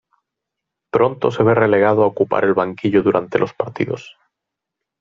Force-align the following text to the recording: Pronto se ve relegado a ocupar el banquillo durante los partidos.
Pronto 0.91 1.29
se 1.29 1.43
ve 1.43 1.53
relegado 1.53 2.01
a 2.01 2.07
ocupar 2.07 2.43
el 2.45 2.55
banquillo 2.55 3.03
durante 3.03 3.37
los 3.37 3.53
partidos. 3.53 4.17